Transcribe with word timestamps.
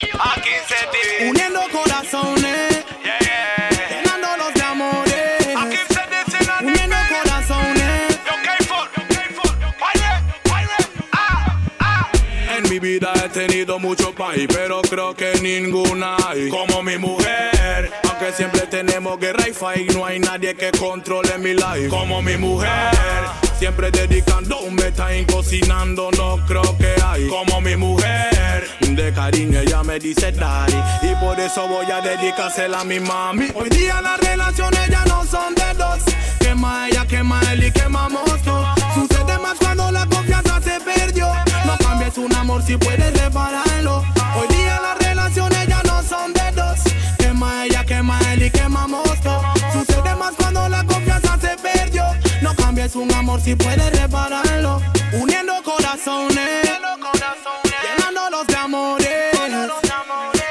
Aquí 0.00 0.50
se. 0.68 1.28
Uniendo 1.28 1.60
corazones, 1.72 2.84
Yeah, 3.04 3.18
yeah. 3.18 3.88
llenándolos 3.90 4.54
de 4.54 4.62
amores. 4.62 5.56
Aquí 5.56 5.76
se 5.88 6.00
dice 6.14 6.52
Uniendo 6.64 6.96
corazones. 7.08 8.18
Yo, 8.24 8.32
K-Ford, 8.44 8.88
yo, 8.96 9.02
K-Ford. 9.08 9.58
Baile, 9.80 10.10
baile. 10.48 10.72
Ah, 11.10 11.56
ah. 11.80 12.12
En 12.56 12.70
mi 12.70 12.78
vida 12.78 13.12
he 13.24 13.28
tenido 13.28 13.80
mucho 13.80 14.14
país, 14.14 14.46
pero 14.48 14.82
creo 14.82 15.16
que 15.16 15.32
ninguna 15.42 16.16
hay 16.28 16.48
como 16.48 16.80
mi 16.80 16.96
mujer. 16.96 17.90
Aunque 18.04 18.32
siempre 18.32 18.68
tenemos 18.68 19.18
guerra 19.18 19.48
y 19.48 19.52
fight, 19.52 19.92
no 19.94 20.06
hay 20.06 20.20
nadie 20.20 20.54
que 20.54 20.70
controle 20.70 21.38
mi 21.38 21.54
life 21.54 21.88
como 21.88 22.22
mi 22.22 22.36
mujer. 22.36 22.70
Siempre 23.58 23.90
dedicando 23.90 24.60
un 24.60 24.76
time 24.76 25.26
cocinando, 25.26 26.12
no 26.12 26.38
creo 26.46 26.76
que 26.78 26.94
hay 27.04 27.26
como 27.26 27.60
mi 27.60 27.74
mujer. 27.76 28.38
De 28.98 29.12
cariño 29.12 29.60
ella 29.60 29.84
me 29.84 29.96
dice 30.00 30.32
daddy 30.32 30.74
y 31.02 31.14
por 31.24 31.38
eso 31.38 31.68
voy 31.68 31.88
a 31.88 32.00
dedicársela 32.00 32.80
a 32.80 32.84
mi 32.84 32.98
mami. 32.98 33.46
Hoy 33.54 33.68
día 33.68 34.02
las 34.02 34.18
relaciones 34.18 34.88
ya 34.90 35.04
no 35.04 35.24
son 35.24 35.54
de 35.54 35.72
dos. 35.74 36.00
Quema 36.40 36.88
ella, 36.88 37.06
quema 37.06 37.40
él 37.52 37.62
y 37.62 37.70
quemamos 37.70 38.24
todo. 38.42 38.66
Sucede 38.94 39.38
más 39.38 39.56
cuando 39.60 39.92
la 39.92 40.04
confianza 40.06 40.60
se 40.60 40.80
perdió. 40.80 41.28
No 41.64 41.78
cambies 41.78 42.18
un 42.18 42.34
amor 42.34 42.60
si 42.66 42.76
puedes 42.76 43.22
repararlo. 43.22 44.02
Hoy 44.36 44.48
día 44.56 44.80
las 44.80 44.98
relaciones 44.98 45.68
ya 45.68 45.80
no 45.84 46.02
son 46.02 46.32
de 46.32 46.50
dos. 46.56 46.80
Quema 47.18 47.66
ella, 47.66 47.84
quema 47.84 48.18
él 48.32 48.42
y 48.42 48.50
quemamos 48.50 49.20
todo. 49.22 49.44
Sucede 49.74 50.16
más 50.16 50.34
cuando 50.34 50.68
la 50.68 50.84
confianza 50.84 51.38
se 51.40 51.56
perdió. 51.56 52.02
No 52.42 52.52
cambies 52.56 52.96
un 52.96 53.12
amor 53.12 53.40
si 53.40 53.54
puedes 53.54 53.92
repararlo. 53.92 54.82
Uniendo 55.12 55.52
corazones, 55.62 56.68
de 58.46 58.56
amores. 58.56 59.08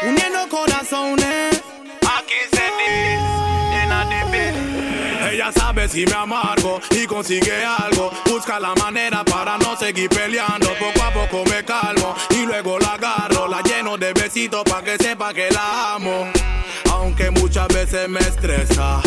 Uniendo 0.04 0.48
corazones. 0.50 1.62
Aquí 2.02 2.40
se 2.52 2.64
dice 2.78 3.84
en 3.84 3.90
la 3.90 4.06
nivel. 4.06 5.32
Ella 5.32 5.52
sabe 5.52 5.88
si 5.88 6.06
me 6.06 6.14
amargo 6.14 6.80
y 6.92 7.08
consigue 7.08 7.66
algo. 7.66 8.12
Busca 8.30 8.60
la 8.60 8.76
manera 8.76 9.24
para 9.24 9.58
no 9.58 9.76
seguir 9.76 10.10
peleando. 10.10 10.70
Poco 10.76 11.04
a 11.04 11.12
poco 11.12 11.44
me 11.50 11.64
calmo 11.66 12.16
y 12.30 12.46
luego 12.46 12.78
la 12.80 12.94
agarro. 12.94 13.48
La 13.48 13.62
lleno 13.62 13.98
de 13.98 14.14
besitos 14.14 14.64
para 14.64 14.84
que 14.84 14.98
sepa 15.04 15.34
que 15.34 15.50
la 15.50 15.57
muchas 17.58 17.76
veces 17.76 18.10
me 18.10 18.20
estresa. 18.20 19.02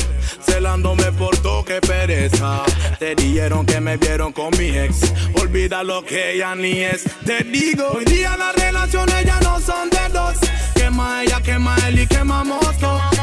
Celándome 0.45 1.13
por 1.13 1.37
toque 1.39 1.81
pereza. 1.81 2.63
Te 2.99 3.15
dijeron 3.15 3.65
que 3.65 3.81
me 3.81 3.97
vieron 3.97 4.33
con 4.33 4.51
mi 4.59 4.77
ex. 4.77 5.13
Olvida 5.41 5.85
lo 5.85 6.05
que 6.05 6.33
ella 6.33 6.55
ni 6.57 6.81
es. 6.81 7.05
Te 7.25 7.45
digo, 7.45 7.87
hoy 7.95 8.05
día 8.05 8.37
las 8.37 8.57
relaciones 8.57 9.25
ya 9.25 9.39
no 9.41 9.61
son 9.61 9.89
de 9.91 10.09
dos. 10.13 10.35
Quema 10.75 11.23
ella, 11.23 11.41
quema 11.41 11.77
él 11.87 12.01
y 12.01 12.07
quemamos 12.07 12.77
todo. 12.79 13.20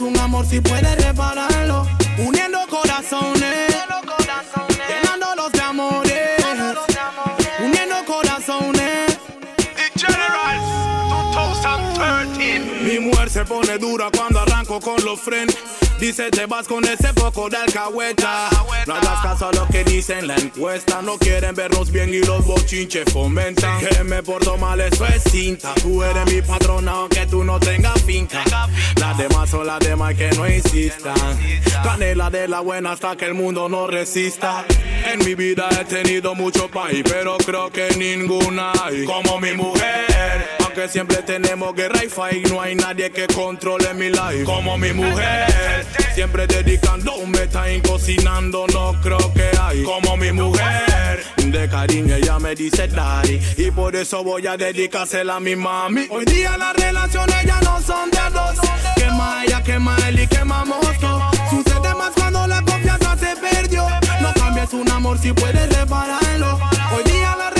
Un 0.00 0.18
amor 0.18 0.46
si 0.46 0.60
puedes 0.62 1.04
repararlo. 1.04 1.86
Uniendo 2.16 2.58
corazones, 2.68 3.76
llenándolos 4.88 5.52
de 5.52 5.60
amores. 5.60 6.44
Uniendo 7.58 7.96
corazones. 8.06 9.18
The 9.56 10.00
Generals 10.00 10.64
2013. 11.34 12.60
Mi 12.82 12.98
mujer 12.98 13.28
se 13.28 13.44
pone 13.44 13.76
dura 13.76 14.10
cuando 14.16 14.40
arranco 14.40 14.80
con 14.80 15.04
los 15.04 15.20
frenos. 15.20 15.54
Dice 16.00 16.30
te 16.30 16.46
vas 16.46 16.66
con 16.66 16.82
ese 16.86 17.12
poco 17.12 17.50
de 17.50 17.58
alcahueta. 17.58 18.48
Que 19.84 19.90
dicen 19.90 20.26
la 20.26 20.36
encuesta. 20.36 21.02
No 21.02 21.18
quieren 21.18 21.54
vernos 21.54 21.90
bien 21.90 22.12
y 22.12 22.20
los 22.20 22.44
bochinches 22.44 23.04
fomentan. 23.12 23.80
Que 23.80 24.04
me 24.04 24.22
porto 24.22 24.56
mal, 24.56 24.80
eso 24.80 25.06
es 25.06 25.22
cinta. 25.24 25.74
Tú 25.74 26.02
eres 26.02 26.32
mi 26.32 26.42
patrona 26.42 26.92
aunque 26.92 27.26
tú 27.26 27.44
no 27.44 27.58
tengas 27.60 28.02
finca. 28.02 28.42
Las 28.96 29.18
demás 29.18 29.50
son 29.50 29.66
las 29.66 29.80
demás 29.80 30.14
que 30.14 30.30
no 30.30 30.48
insistan. 30.48 31.14
Canela 31.82 32.30
de 32.30 32.48
la 32.48 32.60
buena 32.60 32.92
hasta 32.92 33.16
que 33.16 33.26
el 33.26 33.34
mundo 33.34 33.68
no 33.68 33.86
resista. 33.86 34.64
En 35.12 35.24
mi 35.24 35.34
vida 35.34 35.68
he 35.80 35.84
tenido 35.84 36.34
mucho 36.34 36.68
país, 36.68 37.02
pero 37.04 37.36
creo 37.38 37.70
que 37.70 37.88
ninguna 37.96 38.72
hay 38.82 39.04
como 39.04 39.40
mi 39.40 39.52
mujer. 39.52 40.56
Aunque 40.60 40.88
siempre 40.88 41.18
tenemos 41.18 41.74
guerra 41.74 42.04
y 42.04 42.08
fight, 42.08 42.48
no 42.48 42.60
hay 42.60 42.74
nadie 42.74 43.10
que 43.10 43.26
controle 43.26 43.94
mi 43.94 44.08
life 44.08 44.44
como 44.44 44.76
mi 44.76 44.92
mujer. 44.92 45.49
Siempre 46.20 46.46
dedicando 46.46 47.14
un 47.16 47.32
time 47.32 47.80
cocinando, 47.80 48.66
no 48.74 48.92
creo 49.00 49.32
que 49.32 49.50
hay 49.58 49.82
como 49.82 50.18
mi 50.18 50.30
mujer. 50.30 51.24
De 51.36 51.66
cariño 51.66 52.14
ella 52.14 52.38
me 52.38 52.54
dice 52.54 52.88
daddy 52.88 53.40
y 53.56 53.70
por 53.70 53.96
eso 53.96 54.22
voy 54.22 54.46
a 54.46 54.54
dedicársela 54.54 55.36
a 55.36 55.40
mi 55.40 55.56
mami. 55.56 56.08
Hoy 56.10 56.26
día 56.26 56.58
las 56.58 56.76
relaciones 56.76 57.42
ya 57.46 57.58
no 57.62 57.80
son 57.80 58.10
de 58.10 58.18
dos. 58.34 58.54
Quema 58.96 59.44
ella, 59.46 59.62
quema 59.62 59.96
él 60.08 60.20
y 60.20 60.26
quemamos 60.26 60.98
todo. 61.00 61.22
Sucede 61.48 61.94
más 61.94 62.12
cuando 62.14 62.46
la 62.46 62.60
confianza 62.64 63.16
se 63.16 63.34
perdió. 63.36 63.88
No 64.20 64.34
cambies 64.34 64.74
un 64.74 64.90
amor 64.90 65.18
si 65.18 65.32
puedes 65.32 65.74
repararlo. 65.74 66.60
Hoy 66.94 67.10
día 67.10 67.34
las 67.34 67.54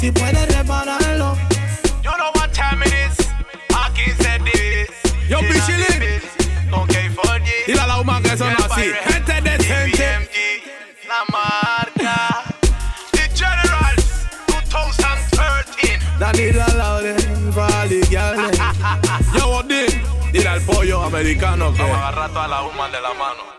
si 0.00 0.10
puedes 0.10 0.56
repararlo. 0.56 1.36
You 2.02 2.10
know 2.16 2.30
what 2.34 2.52
time 2.54 2.82
it 2.82 2.92
is. 2.92 3.28
Aquí 3.84 4.10
se 4.18 4.38
dice. 4.38 4.88
Yo, 5.28 5.38
en 5.38 5.48
la 5.48 5.52
Pichilín. 5.52 6.20
Con 6.70 6.88
yeah. 6.88 7.66
Dile 7.66 7.80
a 7.80 7.86
la 7.86 8.00
human 8.00 8.22
que 8.22 8.36
son 8.36 8.48
así. 8.48 8.90
Gente 9.04 9.40
decente. 9.42 10.62
La 11.06 11.24
marca. 11.30 12.44
The 13.12 13.28
Generals 13.34 14.06
2013. 14.70 15.98
Danila 16.18 16.66
Lauren, 16.76 17.54
Valley, 17.54 18.00
Gale. 18.10 18.50
Yo, 19.36 19.48
Odin. 19.48 20.02
Dile 20.32 20.48
al 20.48 20.62
pollo 20.62 21.02
americano 21.02 21.74
que. 21.74 21.82
Vamos 21.82 21.98
a 21.98 22.08
agarrar 22.08 22.30
toda 22.30 22.48
la 22.48 22.62
human 22.62 22.90
de 22.90 23.00
la 23.02 23.12
mano. 23.14 23.50